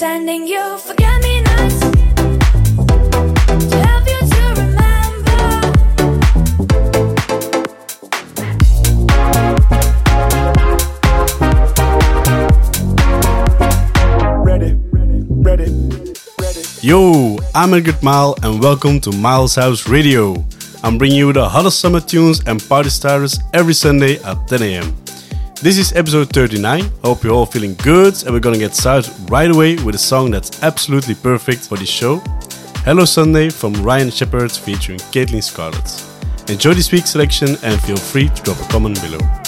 sending 0.00 0.46
you 0.46 0.78
forget 0.78 1.22
me 1.22 1.42
nots. 1.42 1.84
Ready, 14.42 14.72
ready, 14.88 15.20
ready. 15.28 15.70
Yo, 16.80 17.36
I'm 17.54 17.72
Ingrid 17.72 18.02
Mile 18.02 18.34
and 18.42 18.62
welcome 18.62 19.00
to 19.00 19.12
Miles 19.12 19.56
House 19.56 19.86
Radio. 19.86 20.42
I'm 20.82 20.96
bringing 20.96 21.18
you 21.18 21.34
the 21.34 21.46
hottest 21.46 21.78
summer 21.78 22.00
tunes 22.00 22.40
and 22.46 22.58
party 22.70 22.88
starters 22.88 23.38
every 23.52 23.74
Sunday 23.74 24.16
at 24.22 24.48
10 24.48 24.62
a.m. 24.62 24.99
This 25.62 25.76
is 25.76 25.92
episode 25.92 26.30
39. 26.30 26.90
Hope 27.04 27.22
you're 27.22 27.34
all 27.34 27.44
feeling 27.44 27.74
good, 27.74 28.14
and 28.24 28.32
we're 28.32 28.40
gonna 28.40 28.56
get 28.56 28.74
started 28.74 29.12
right 29.30 29.50
away 29.50 29.76
with 29.76 29.94
a 29.94 29.98
song 29.98 30.30
that's 30.30 30.62
absolutely 30.62 31.14
perfect 31.14 31.68
for 31.68 31.76
this 31.76 31.90
show 31.90 32.16
Hello 32.86 33.04
Sunday 33.04 33.50
from 33.50 33.74
Ryan 33.74 34.10
Shepard 34.10 34.52
featuring 34.52 34.98
Caitlin 35.12 35.42
Scarlett. 35.42 36.02
Enjoy 36.48 36.72
this 36.72 36.90
week's 36.92 37.10
selection 37.10 37.58
and 37.62 37.78
feel 37.82 37.98
free 37.98 38.30
to 38.30 38.42
drop 38.42 38.58
a 38.58 38.72
comment 38.72 39.02
below. 39.02 39.39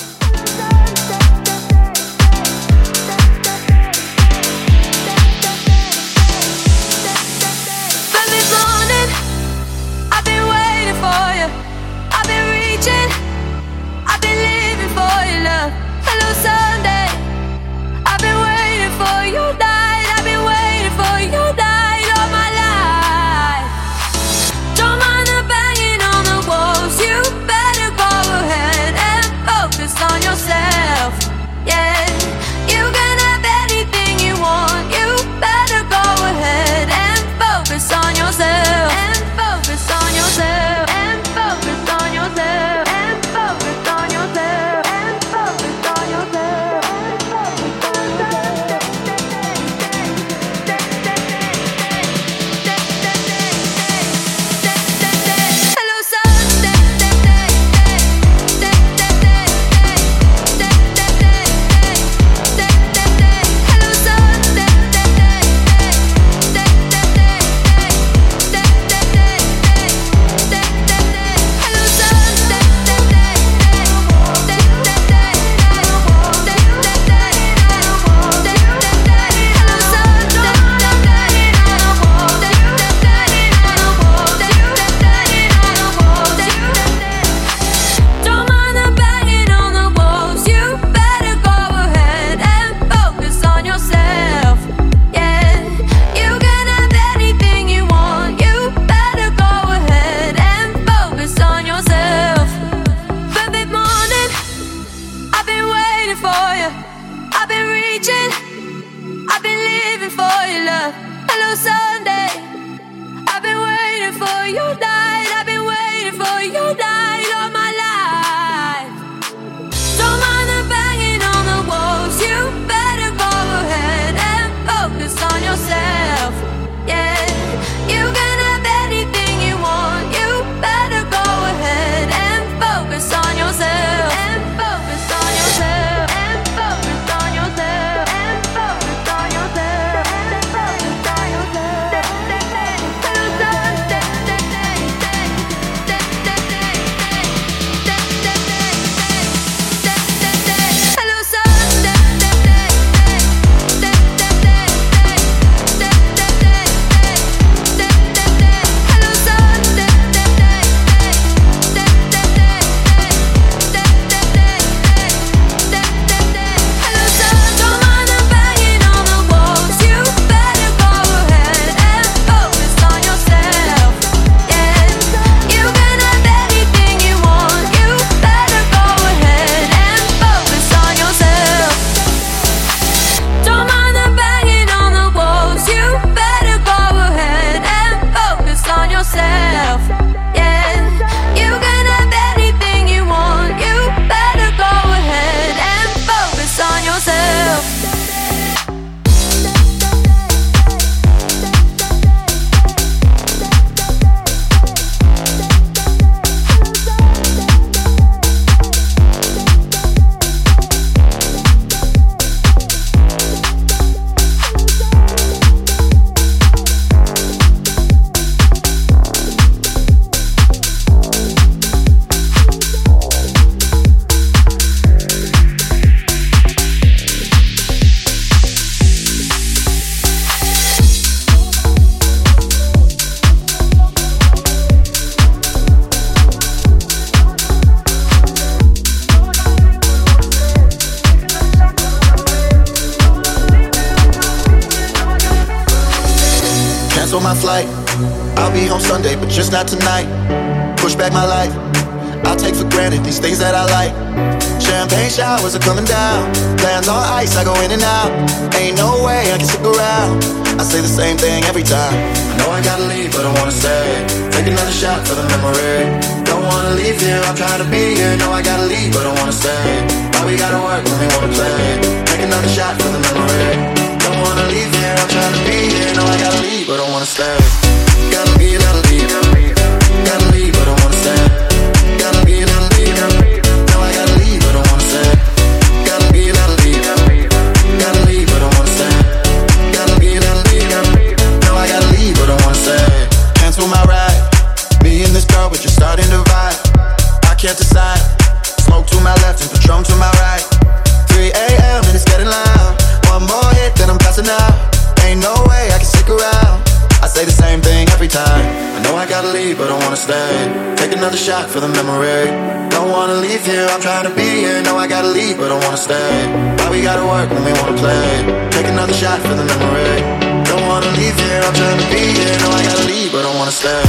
for 311.53 311.61
the 311.61 311.69
memory. 311.69 312.25
Don't 312.71 312.91
wanna 312.91 313.21
leave 313.21 313.45
here, 313.45 313.67
I'm 313.69 313.81
trying 313.81 314.09
to 314.09 314.15
be 314.17 314.25
here. 314.41 314.63
No, 314.63 314.79
I 314.79 314.87
gotta 314.89 315.09
leave, 315.09 315.37
but 315.37 315.53
I 315.53 315.57
wanna 315.61 315.77
stay. 315.77 316.13
Why 316.57 316.71
we 316.71 316.81
gotta 316.81 317.05
work 317.05 317.29
when 317.29 317.45
we 317.45 317.53
wanna 317.61 317.77
play? 317.77 318.25
Take 318.51 318.69
another 318.69 318.95
shot 318.95 319.21
for 319.21 319.35
the 319.37 319.45
memory. 319.45 320.01
Don't 320.49 320.65
wanna 320.67 320.91
leave 320.97 321.19
here, 321.21 321.43
I'm 321.45 321.53
trying 321.53 321.79
to 321.79 321.89
be 321.93 322.03
here. 322.17 322.37
No, 322.41 322.49
I 322.57 322.63
gotta 322.65 322.85
leave, 322.89 323.13
but 323.13 323.27
I 323.27 323.37
wanna 323.37 323.53
stay. 323.53 323.85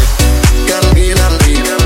Gotta 0.68 0.94
be, 0.94 1.13
gotta 1.15 1.39
be, 1.45 1.56
gotta 1.63 1.82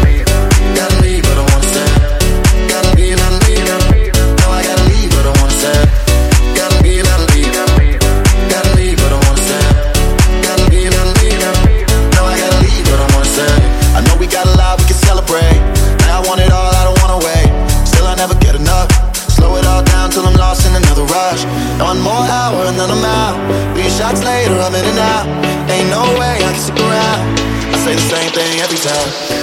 yourself. 28.87 29.36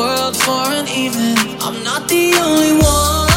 world 0.00 0.34
for 0.36 0.64
an 0.80 0.88
evening. 0.88 1.36
I'm 1.60 1.84
not 1.84 2.08
the 2.08 2.32
only 2.46 2.72
one. 2.82 3.29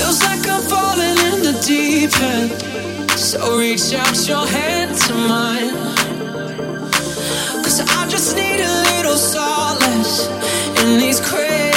Feels 0.00 0.22
like 0.22 0.48
I'm 0.48 0.62
falling 0.62 1.18
in 1.28 1.42
the 1.42 1.62
deep 1.66 2.18
end. 2.22 3.10
So 3.18 3.58
reach 3.58 3.92
out 3.92 4.16
your 4.26 4.46
hand 4.46 4.96
to 4.96 5.12
mine. 5.14 5.74
Cause 7.62 7.80
I 7.80 8.08
just 8.08 8.34
need 8.34 8.60
a 8.60 8.74
little 8.94 9.18
solace 9.18 10.26
in 10.82 10.98
these 10.98 11.20
crazy. 11.20 11.69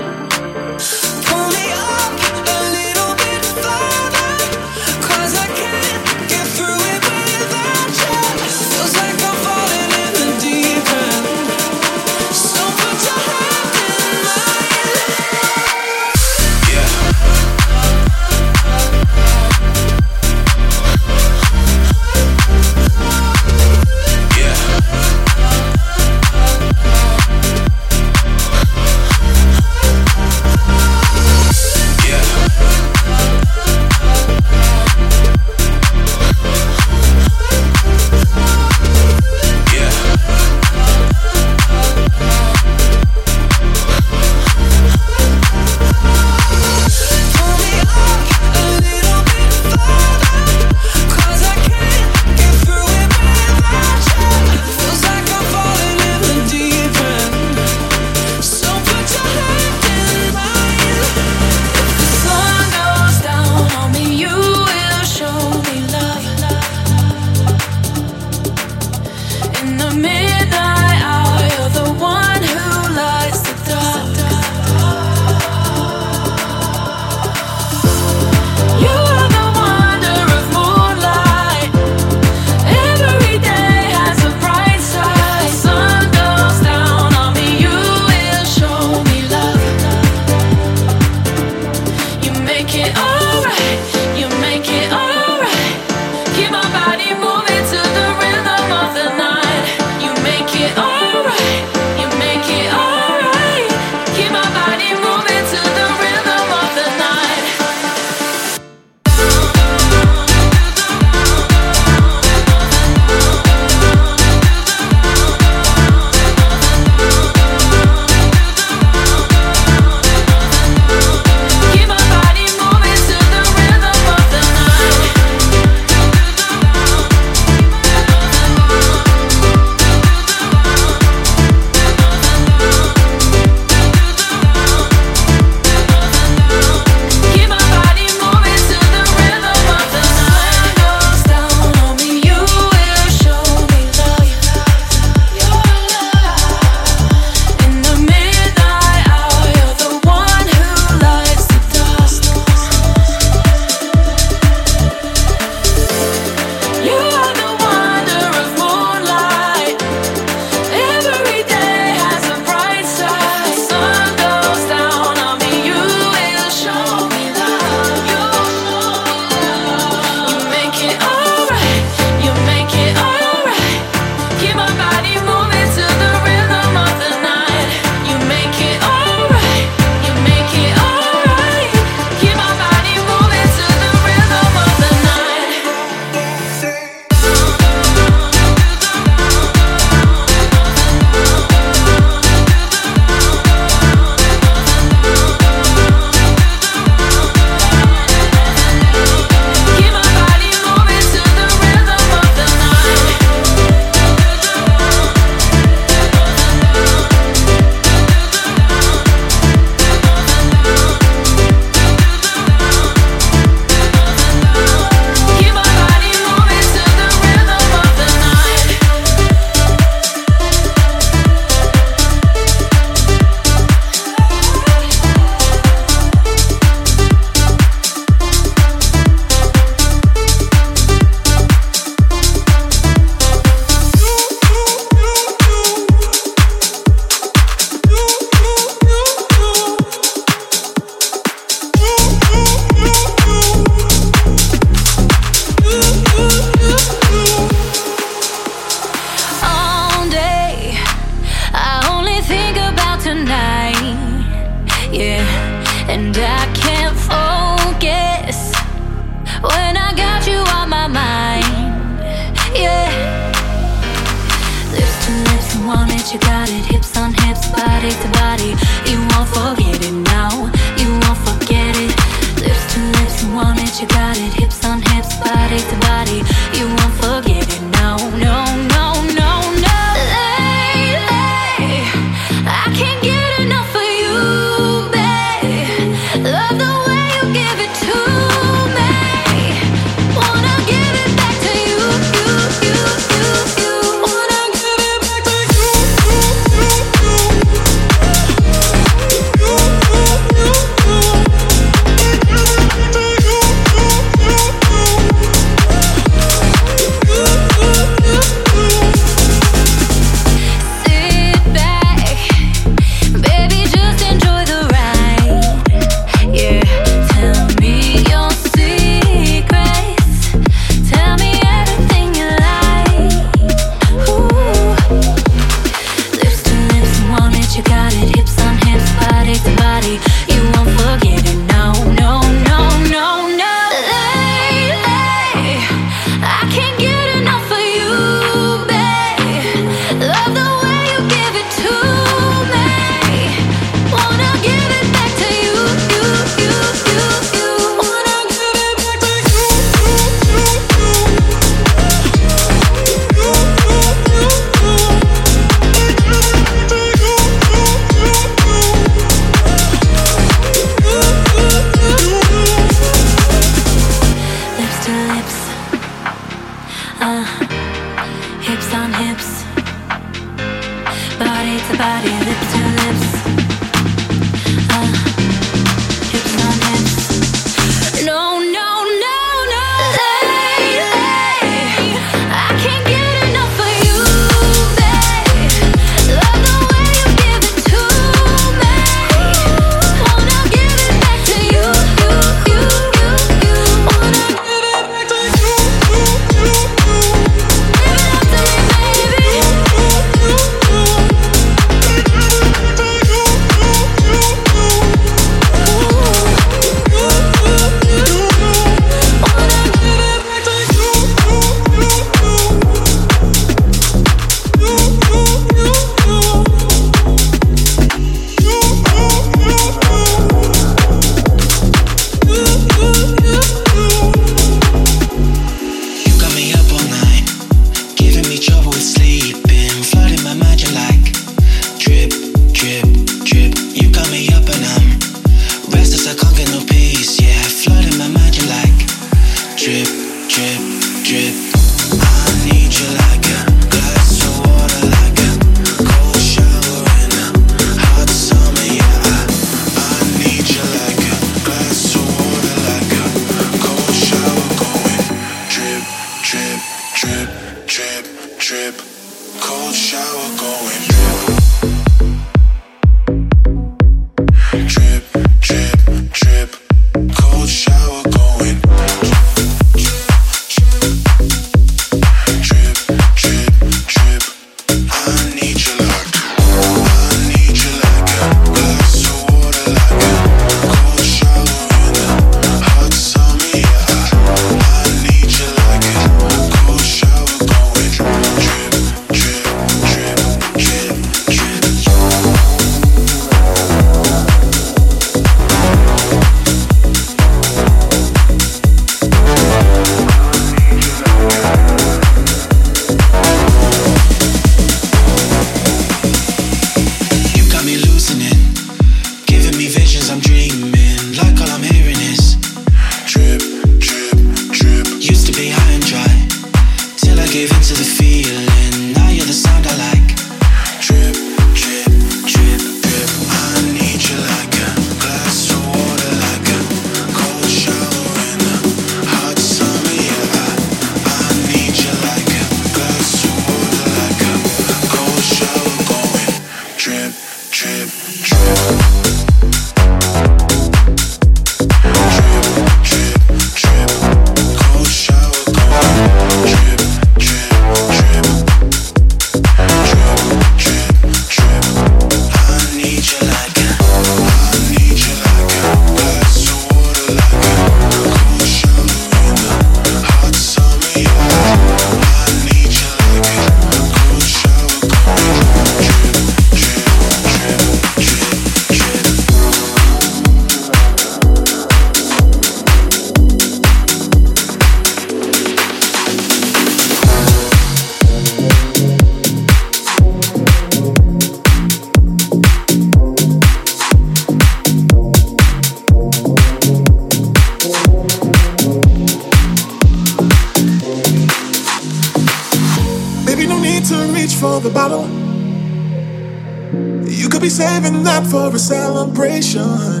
saving 597.60 598.02
that 598.04 598.24
for 598.26 598.48
a 598.56 598.58
celebration. 598.58 600.00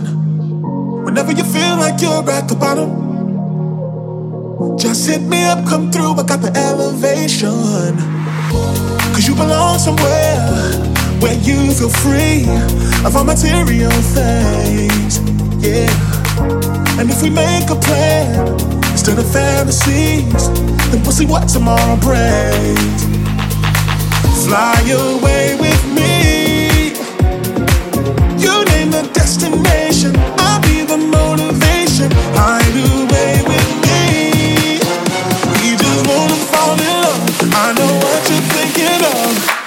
Whenever 1.04 1.32
you 1.32 1.44
feel 1.44 1.76
like 1.76 2.00
you're 2.00 2.24
at 2.30 2.48
the 2.48 2.54
bottom, 2.54 2.90
just 4.78 5.06
hit 5.06 5.20
me 5.20 5.44
up, 5.44 5.66
come 5.66 5.92
through. 5.92 6.12
I 6.20 6.22
got 6.22 6.40
the 6.40 6.52
elevation. 6.56 7.92
Cause 9.12 9.28
you 9.28 9.34
belong 9.34 9.78
somewhere 9.78 10.40
where 11.20 11.36
you 11.48 11.58
feel 11.78 11.92
free 12.04 12.48
of 13.04 13.14
all 13.14 13.24
material 13.24 13.92
things. 14.16 15.20
Yeah. 15.60 15.92
And 16.98 17.10
if 17.12 17.22
we 17.22 17.28
make 17.28 17.68
a 17.68 17.76
plan 17.76 18.56
instead 18.90 19.18
of 19.18 19.30
fantasies, 19.30 20.48
then 20.88 21.02
we'll 21.02 21.12
see 21.12 21.26
what 21.26 21.46
tomorrow 21.46 21.96
brings. 22.08 23.00
Fly 24.46 24.80
away 24.88 25.56
with 25.60 25.84
me. 25.92 26.39
I'll 29.42 30.60
be 30.60 30.82
the 30.84 30.98
motivation. 30.98 32.10
Hide 32.36 32.76
away 32.76 33.40
with 33.48 33.70
me. 33.86 34.78
We 35.62 35.76
just 35.76 36.06
wanna 36.06 36.36
fall 36.52 36.74
in 36.74 37.00
love. 37.00 37.54
I 37.54 37.72
know 37.72 37.92
what 38.04 38.28
you're 38.28 38.46
thinking 38.52 39.00
of. 39.02 39.59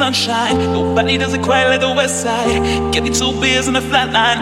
sunshine. 0.00 0.56
Nobody 0.72 1.18
does 1.18 1.34
it 1.34 1.42
quite 1.42 1.66
like 1.68 1.80
the 1.80 1.92
West 1.92 2.22
Side. 2.22 2.62
Give 2.90 3.04
me 3.04 3.10
two 3.10 3.38
beers 3.38 3.68
and 3.68 3.76
a 3.76 3.82
flat 3.82 4.08
line. 4.10 4.40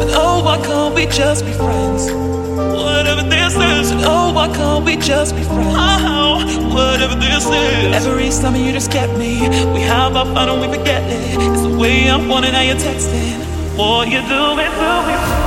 But 0.00 0.08
oh, 0.22 0.42
why 0.44 0.56
can't 0.66 0.96
we 0.96 1.06
just 1.06 1.44
be 1.44 1.52
friends? 1.52 2.10
Whatever 2.10 3.22
this 3.22 3.54
is. 3.54 3.92
And 3.92 4.00
oh, 4.02 4.32
why 4.32 4.48
can't 4.48 4.84
we 4.84 4.96
just 4.96 5.36
be 5.36 5.44
friends? 5.44 5.76
Oh, 5.78 6.42
whatever 6.74 7.14
this 7.14 7.46
is. 7.46 8.04
Every 8.04 8.32
summer 8.32 8.58
you 8.58 8.72
just 8.72 8.90
kept 8.90 9.16
me. 9.16 9.32
We 9.74 9.80
have 9.82 10.16
our 10.16 10.26
fun 10.34 10.48
and 10.48 10.60
we 10.60 10.66
forget 10.76 11.04
it. 11.04 11.38
It's 11.52 11.62
the 11.62 11.78
way 11.78 12.10
I'm 12.10 12.28
wanting 12.28 12.52
how 12.52 12.62
you're 12.62 12.82
texting. 12.88 13.38
What 13.78 14.08
you 14.08 14.22
doing 14.26 14.72
to 14.80 14.90
me? 15.06 15.39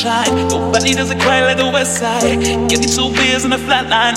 sunshine. 0.00 0.48
Nobody 0.48 0.94
does 0.94 1.10
it 1.10 1.20
quite 1.20 1.44
like 1.44 1.56
the 1.56 1.66
West 1.66 1.98
Side. 1.98 2.40
Getting 2.68 2.90
two 2.90 3.12
beers 3.14 3.44
and 3.44 3.54
a 3.54 3.58
flatline. 3.58 4.16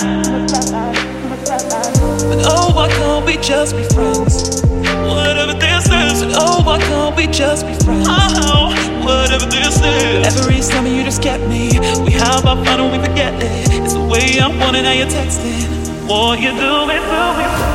But 2.28 2.44
oh, 2.48 2.72
why 2.74 2.88
can't 2.88 3.26
we 3.26 3.36
just 3.36 3.76
be 3.76 3.84
friends? 3.94 4.62
Whatever 5.06 5.54
this 5.54 5.84
is. 5.84 6.24
But 6.24 6.36
oh, 6.36 6.62
why 6.64 6.78
can't 6.80 7.16
we 7.16 7.26
just 7.26 7.66
be 7.66 7.74
friends? 7.84 8.08
Oh, 8.08 8.72
whatever 9.04 9.46
this 9.46 9.76
is. 9.76 10.38
Every 10.38 10.62
summer 10.62 10.88
you 10.88 11.04
just 11.04 11.22
get 11.22 11.40
me. 11.48 11.78
We 12.04 12.12
have 12.12 12.46
our 12.46 12.62
fun 12.64 12.80
and 12.80 12.92
we 12.92 12.98
forget 13.06 13.34
it. 13.42 13.68
It's 13.84 13.94
the 13.94 14.00
way 14.00 14.40
I 14.40 14.48
want 14.48 14.76
it, 14.76 14.82
now 14.82 14.92
you're 14.92 15.06
texting. 15.06 16.08
What 16.08 16.40
you 16.40 16.50
doing 16.50 16.88
to 16.88 17.68
me? 17.68 17.73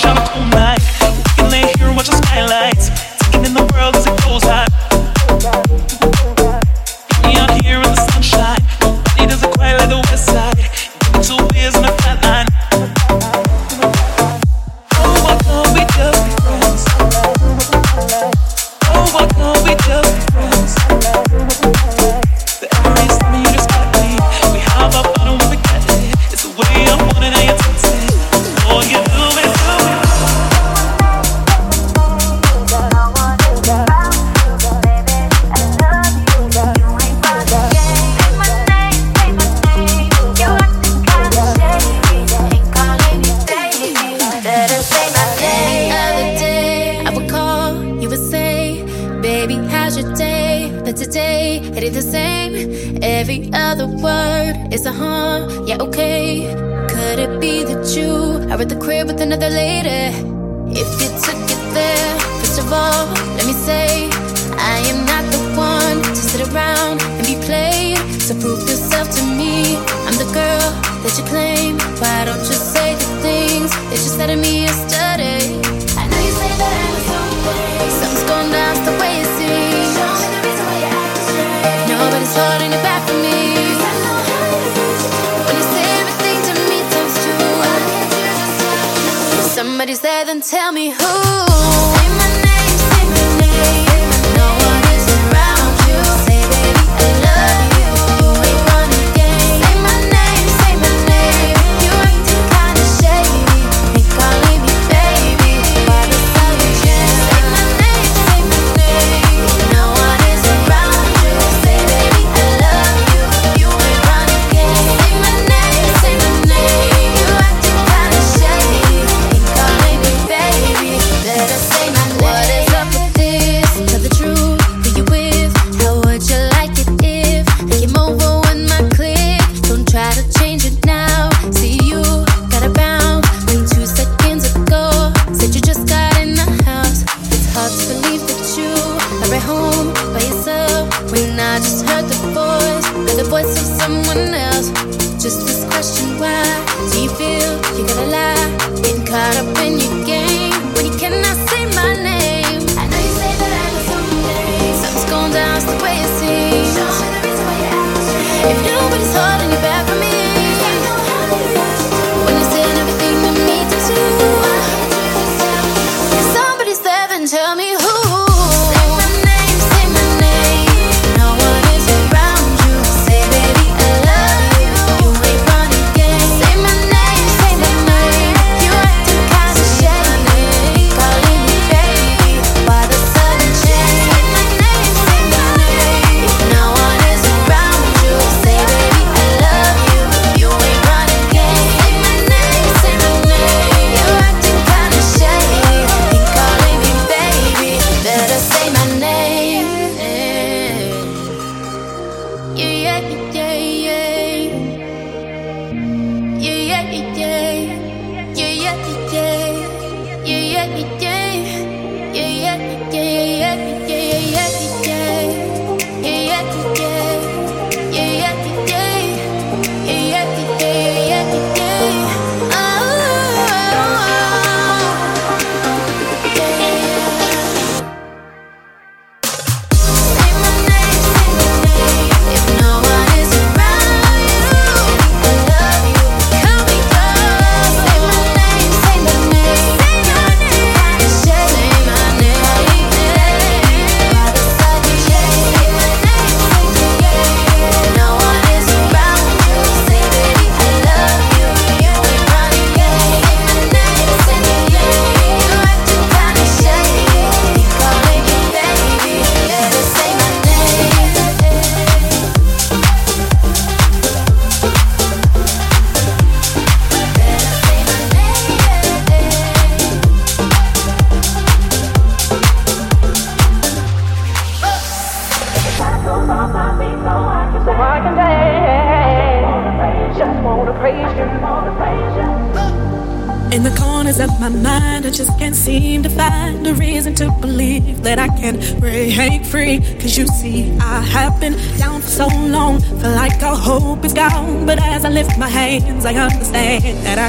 jump 0.00 0.20
all 0.36 0.46
night. 0.46 0.80
You 1.36 1.44
lay 1.48 1.72
here 1.76 1.92
watching 1.94 2.14
taking 3.30 3.44
in 3.44 3.54
the 3.54 3.66
world 3.74 3.96
as 3.96 4.06
it 4.06 4.16
goes 4.24 4.44
out. 4.44 4.68
You're 7.24 7.62
here 7.62 7.78
in 7.78 7.90
the 7.94 8.08
sunshine. 8.12 8.57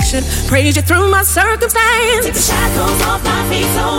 Should 0.09 0.25
praise 0.47 0.75
you 0.75 0.81
through 0.81 1.07
my 1.11 1.21
circumstance. 1.21 2.25
Take 2.25 2.33
the 2.33 2.39
shackles 2.39 3.01
off 3.03 3.23
my 3.23 3.47
feet 3.47 3.69
so 3.77 3.98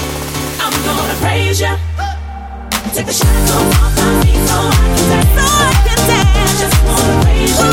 Gonna 1.01 1.15
praise 1.15 1.59
you. 1.59 1.73
Take 2.93 3.07
the 3.07 3.13
shackles 3.13 3.49
so 3.49 3.57
I 3.57 3.89
can 3.97 5.09
dance. 5.09 5.33
So 5.33 5.65
I 5.65 5.73
can 5.85 5.97
dance. 6.07 6.59
just 6.61 6.77
wanna 6.85 7.23
praise 7.23 7.57
you. 7.57 7.69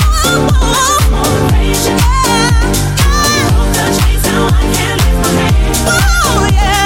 Wanna 1.13 1.49
praise 1.51 1.85
you. 1.89 1.97
Broke 3.53 3.73
the 3.77 3.85
chains, 4.01 4.25
now 4.25 4.49
I 4.49 4.65
can. 4.73 4.99
Oh, 5.91 6.49
yeah. 6.55 6.78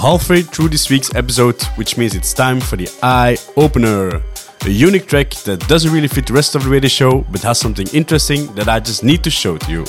Halfway 0.00 0.40
through 0.40 0.68
this 0.68 0.88
week's 0.88 1.14
episode, 1.14 1.62
which 1.76 1.98
means 1.98 2.14
it's 2.14 2.32
time 2.32 2.58
for 2.58 2.76
the 2.76 2.88
Eye 3.02 3.36
Opener. 3.56 4.22
A 4.64 4.70
unique 4.70 5.06
track 5.06 5.30
that 5.44 5.66
doesn't 5.68 5.92
really 5.92 6.08
fit 6.08 6.26
the 6.26 6.32
rest 6.32 6.54
of 6.54 6.64
the 6.64 6.70
radio 6.70 6.88
show, 6.88 7.20
but 7.30 7.42
has 7.42 7.60
something 7.60 7.86
interesting 7.92 8.46
that 8.54 8.68
I 8.68 8.80
just 8.80 9.04
need 9.04 9.22
to 9.24 9.30
show 9.30 9.58
to 9.58 9.70
you. 9.70 9.84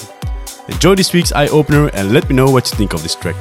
Enjoy 0.67 0.95
this 0.95 1.13
week's 1.13 1.31
Eye 1.31 1.47
Opener 1.47 1.89
and 1.93 2.11
let 2.11 2.29
me 2.29 2.35
know 2.35 2.51
what 2.51 2.69
you 2.69 2.77
think 2.77 2.93
of 2.93 3.03
this 3.03 3.15
track. 3.15 3.35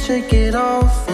Shake 0.00 0.32
it 0.32 0.56
off, 0.56 1.08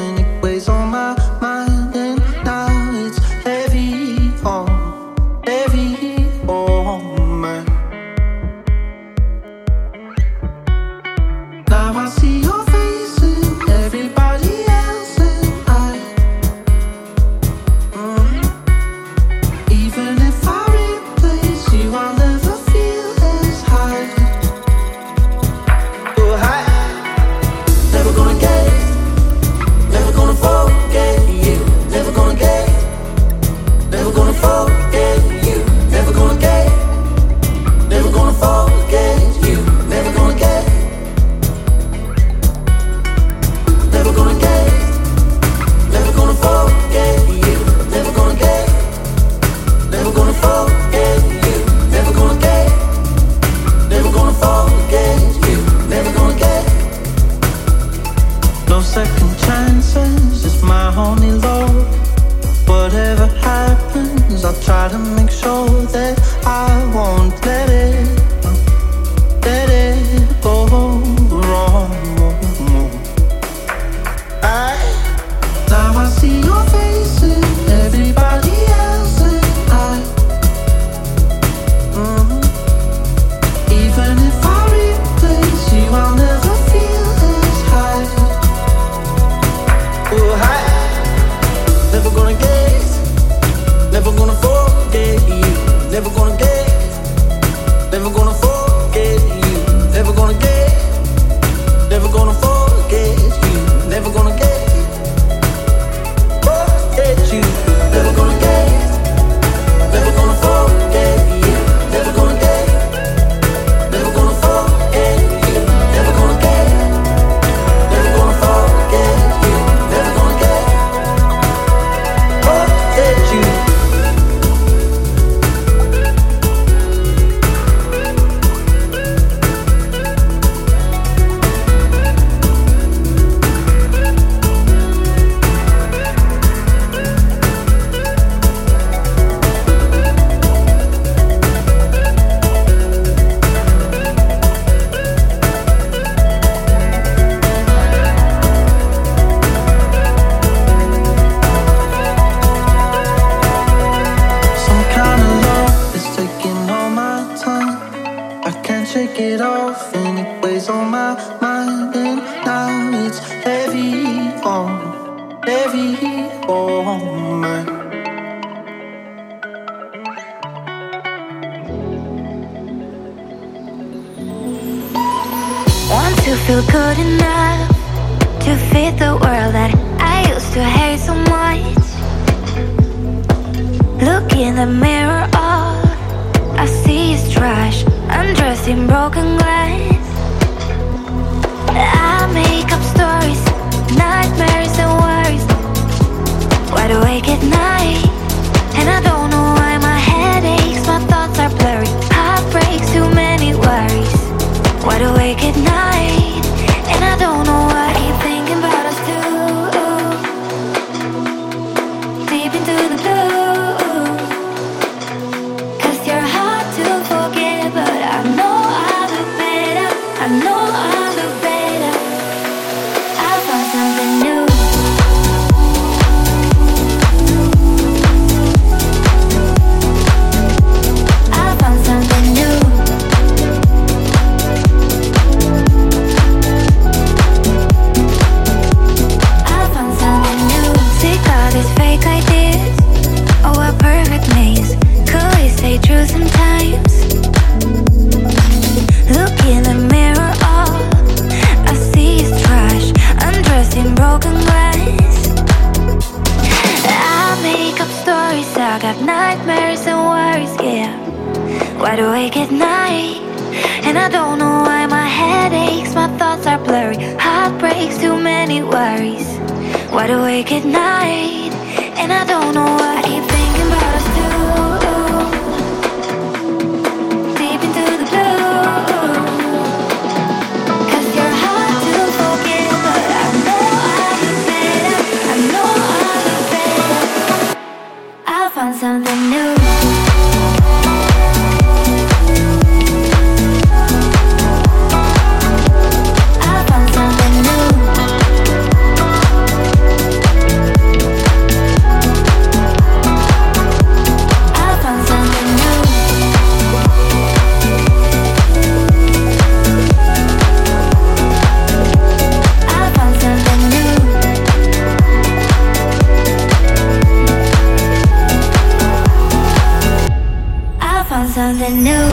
something 321.37 321.85
new. 321.85 322.07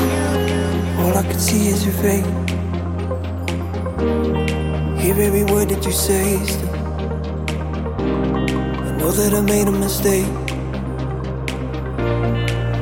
All 1.00 1.16
I 1.18 1.24
can 1.24 1.40
see 1.40 1.70
is 1.70 1.86
your 1.86 1.94
face. 2.04 2.26
Hear 5.02 5.16
every 5.28 5.46
word 5.46 5.70
that 5.70 5.82
you 5.86 5.94
say. 5.94 6.44
Still. 6.46 6.70
I 8.88 8.92
know 8.98 9.12
that 9.12 9.34
I 9.34 9.42
made 9.54 9.68
a 9.70 9.72
mistake, 9.72 10.28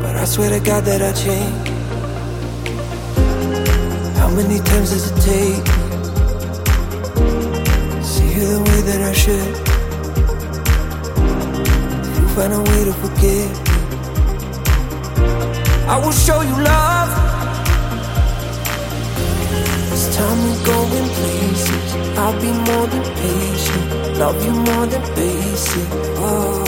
but 0.02 0.16
I 0.16 0.26
swear 0.26 0.50
to 0.50 0.60
God 0.66 0.84
that 0.86 1.02
I 1.10 1.12
changed. 1.26 1.68
How 4.18 4.30
many 4.40 4.58
times 4.70 4.90
does 4.94 5.06
it 5.12 5.18
take? 5.30 5.66
See 8.12 8.30
you 8.36 8.46
the 8.56 8.62
way 8.68 8.80
that 8.90 9.02
I 9.12 9.14
should. 9.24 9.54
You 12.18 12.26
find 12.36 12.52
a 12.54 12.62
way 12.70 12.80
to 12.86 12.94
forgive. 13.04 13.72
I 15.88 15.98
will 16.00 16.12
show 16.12 16.42
you 16.42 16.56
love. 16.64 17.10
This 19.90 20.16
time 20.16 20.38
we're 20.44 20.66
going 20.66 21.10
places. 21.20 22.18
I'll 22.18 22.40
be 22.40 22.52
more 22.52 22.88
than 22.88 23.04
patient. 23.16 24.18
Love 24.18 24.44
you 24.46 24.52
more 24.52 24.86
than 24.86 25.02
basic. 25.16 25.88
Oh, 26.18 26.64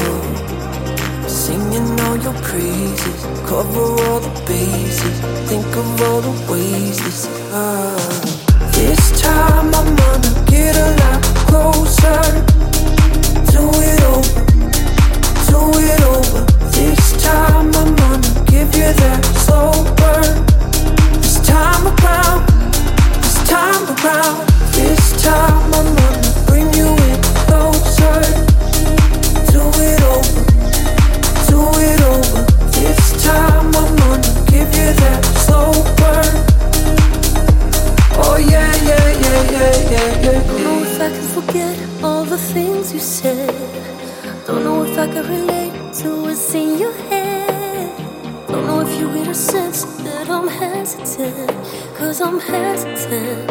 singing 1.27 1.99
all 2.01 2.17
your 2.17 2.33
praises. 2.41 3.23
Cover 3.47 3.85
all 4.05 4.19
the 4.19 4.33
bases. 4.47 5.19
Think 5.49 5.65
of 5.75 6.01
all 6.01 6.21
the 6.21 6.51
ways 6.51 6.97
this 7.03 7.27
love. 7.51 8.73
This 8.73 9.21
time 9.21 9.73
I'm 9.73 9.95
gonna 9.95 10.45
get 10.47 10.75
a 10.75 10.89
lot 11.01 11.23
closer. 11.49 12.21
Do 13.53 13.63
it 13.91 14.01
over. 14.11 14.41
Do 15.49 15.59
it 15.79 16.01
over. 16.13 16.41
This 16.71 17.23
time 17.23 17.67
I'm 17.75 17.95
gonna 17.95 18.42
Oh 41.55 42.03
all 42.03 42.23
the 42.25 42.37
things 42.37 42.93
you 42.93 42.99
said. 42.99 43.49
Don't 44.47 44.63
know 44.63 44.83
if 44.83 44.97
I 44.97 45.07
can 45.07 45.27
relate 45.27 45.93
to 45.99 46.21
what's 46.21 46.53
in 46.53 46.77
your 46.79 46.93
head. 46.93 47.22
Don't 48.53 48.67
know 48.67 48.81
if 48.81 48.99
you 48.99 49.11
get 49.11 49.27
a 49.29 49.33
sense 49.33 49.83
that 50.05 50.29
I'm 50.29 50.47
hesitant. 50.47 51.49
Cause 51.97 52.21
I'm 52.21 52.39
hesitant. 52.39 53.49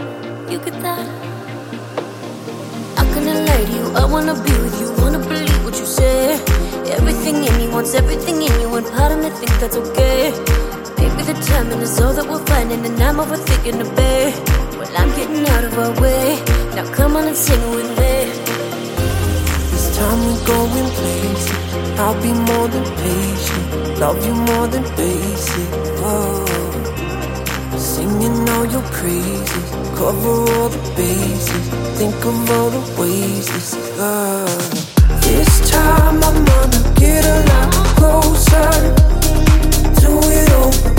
You 0.49 0.61
get 0.61 0.81
that? 0.81 1.07
I 2.97 3.03
can 3.13 3.25
relate 3.27 3.67
to 3.67 3.73
you. 3.79 3.87
I 3.97 4.05
wanna 4.05 4.35
be 4.35 4.55
with 4.63 4.81
you. 4.81 4.93
Wanna 5.03 5.19
believe 5.19 5.65
what 5.65 5.77
you 5.77 5.87
say. 5.87 6.35
Everything 6.99 7.43
in 7.43 7.53
me 7.59 7.67
wants 7.67 7.95
everything 7.95 8.43
in 8.43 8.53
you. 8.61 8.73
And 8.77 8.87
part 8.95 9.11
of 9.11 9.19
me 9.19 9.31
think 9.31 9.51
that's 9.59 9.77
okay. 9.77 10.31
Maybe 10.99 11.23
the 11.25 11.35
timing 11.51 11.81
is 11.81 12.01
all 12.01 12.15
that 12.15 12.27
we're 12.31 12.47
finding. 12.47 12.87
And 12.87 13.03
I'm 13.03 13.17
overthinking 13.17 13.79
the 13.83 13.89
bay. 13.97 14.33
Well, 14.79 14.95
I'm 14.97 15.11
getting 15.19 15.45
out 15.49 15.65
of 15.65 15.77
our 15.83 16.01
way. 16.01 16.39
Now 16.77 16.87
come 16.95 17.17
on 17.17 17.27
and 17.27 17.37
sing 17.37 17.63
with 17.75 17.91
me. 17.99 18.15
This 19.73 19.97
time 19.99 20.21
we're 20.27 20.47
going 20.47 20.91
places. 20.95 21.99
I'll 21.99 22.15
be 22.23 22.33
more 22.33 22.69
than 22.69 22.85
patient. 23.03 23.82
Love 24.03 24.27
you 24.27 24.35
more 24.35 24.67
than 24.67 24.83
basic. 24.97 25.71
Whoa. 26.03 26.45
Singing 27.79 28.49
all 28.49 28.67
your 28.67 28.83
praises, 28.91 29.71
cover 29.97 30.43
all 30.55 30.69
the 30.69 30.83
bases. 30.97 31.69
Think 31.99 32.17
of 32.25 32.51
all 32.51 32.71
the 32.71 33.01
ways 33.01 33.47
this 33.47 33.77
love. 33.97 34.71
This 35.23 35.71
time 35.71 36.17
I'm 36.21 36.45
gonna 36.45 36.83
get 36.97 37.25
a 37.25 37.39
lot 37.51 37.73
closer. 37.95 38.71
Do 40.03 40.13
it 40.41 40.51
over, 40.63 40.91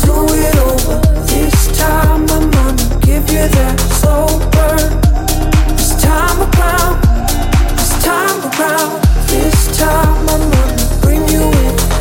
do 0.00 0.14
it 0.32 0.56
over. 0.64 0.96
This 1.26 1.78
time 1.78 2.22
I'm 2.36 2.50
gonna 2.50 3.00
give 3.04 3.24
you 3.34 3.44
that 3.56 3.78
slow 4.00 4.28
burn. 4.54 4.88
This 5.76 5.92
time 6.00 6.38
around, 6.48 6.96
this 7.76 7.92
time 8.02 8.40
around. 8.48 8.92
This 9.28 9.76
time 9.76 10.26
I'm 10.32 10.50
gonna 10.50 11.00
bring 11.02 11.28
you 11.28 11.42
in 11.42 11.97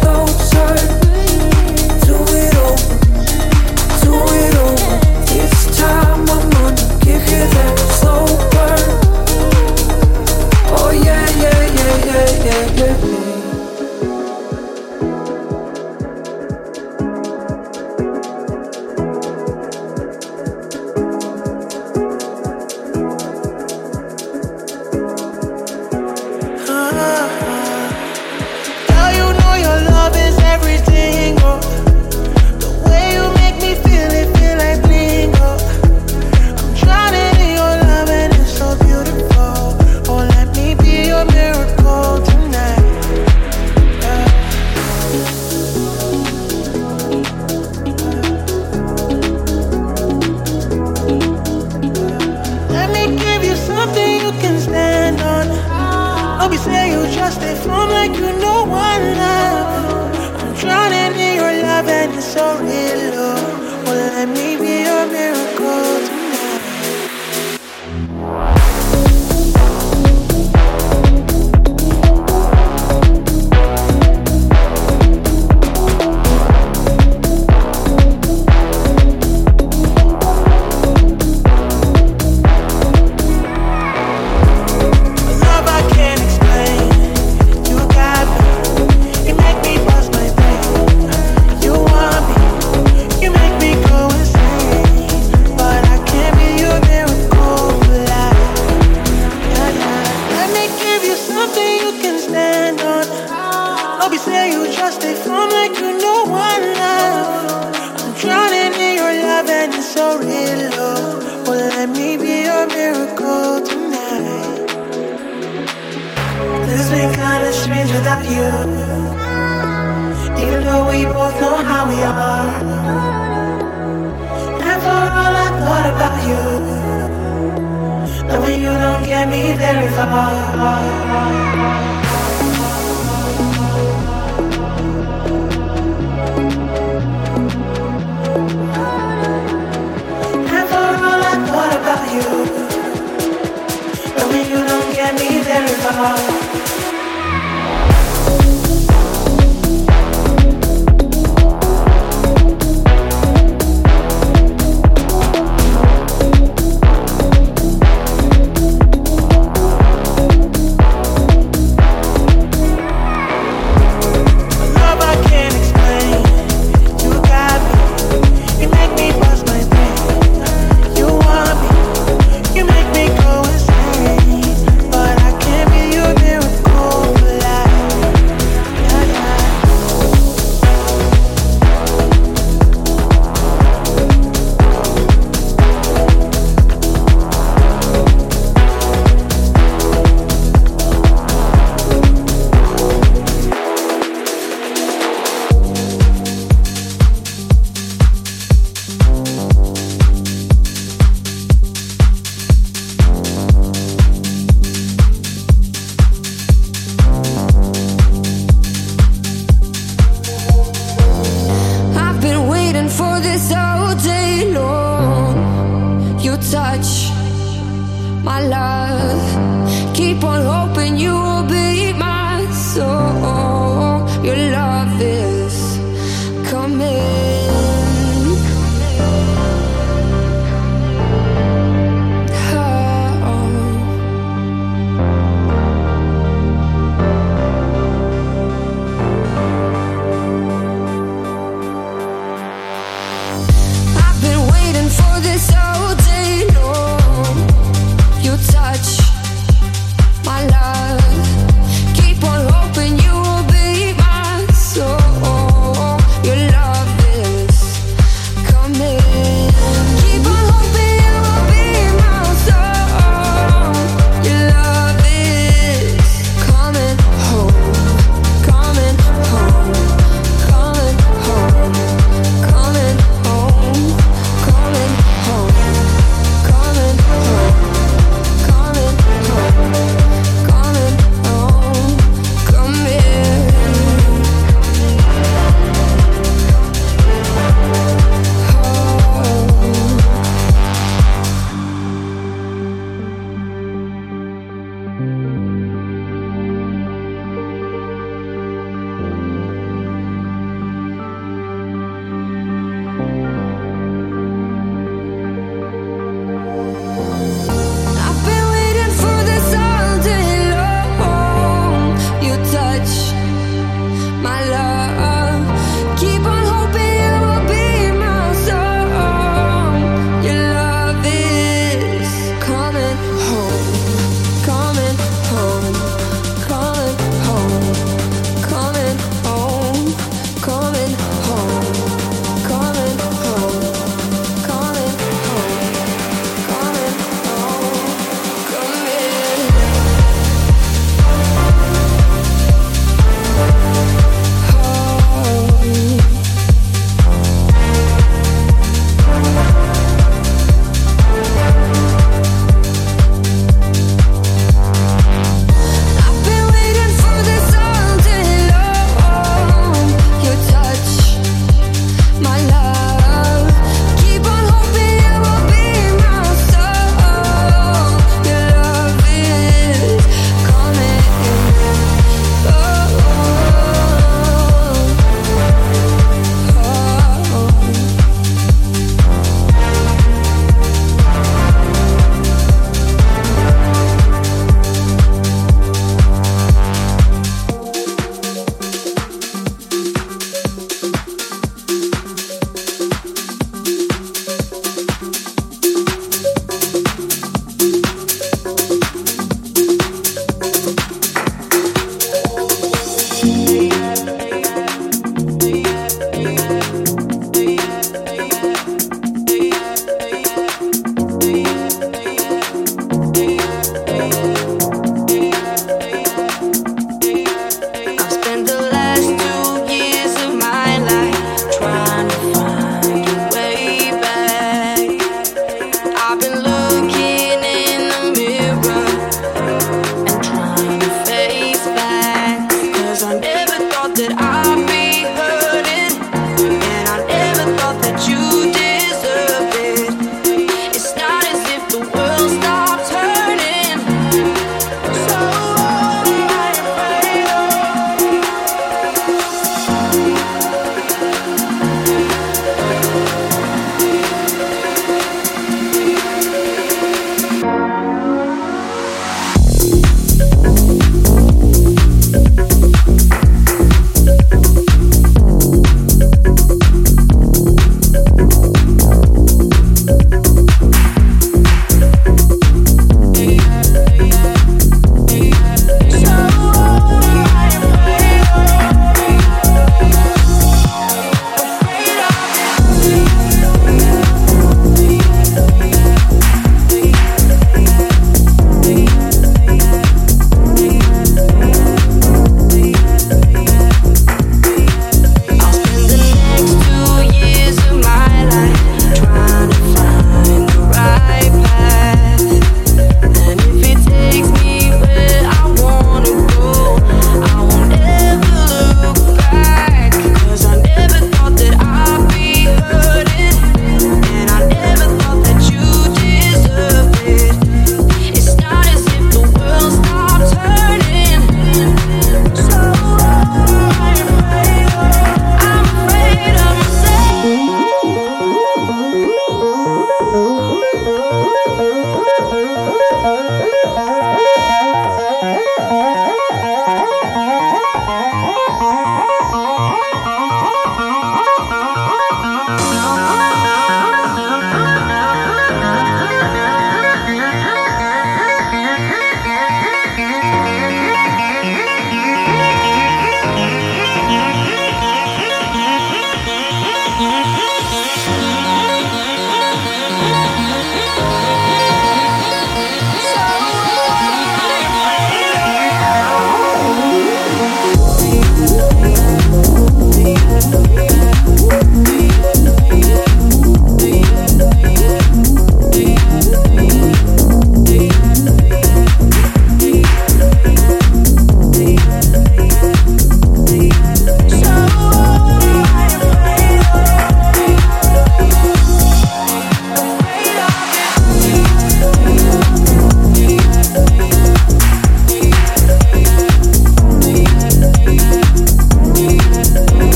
yeah, 12.18 12.76
yeah, 12.76 13.06
yeah. 13.06 13.17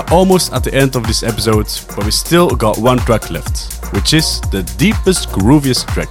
Are 0.00 0.12
almost 0.12 0.52
at 0.52 0.64
the 0.64 0.74
end 0.74 0.96
of 0.96 1.06
this 1.06 1.22
episode, 1.22 1.68
but 1.94 2.04
we 2.04 2.10
still 2.10 2.48
got 2.50 2.78
one 2.78 2.98
track 2.98 3.30
left, 3.30 3.84
which 3.92 4.14
is 4.14 4.40
the 4.52 4.62
deepest, 4.78 5.28
grooviest 5.28 5.86
track. 5.88 6.08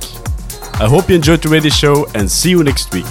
I 0.82 0.88
hope 0.88 1.10
you 1.10 1.16
enjoyed 1.16 1.42
the 1.42 1.50
radio 1.50 1.70
show 1.70 2.06
and 2.14 2.30
see 2.30 2.52
you 2.52 2.64
next 2.64 2.94
week. 2.94 3.06